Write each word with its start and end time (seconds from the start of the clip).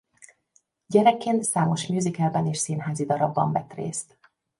Gyerekként 0.87 1.43
számos 1.43 1.87
musicalben 1.87 2.45
és 2.45 2.57
színházi 2.57 3.05
darabban 3.05 3.51
vett 3.51 3.73
részt. 3.73 4.17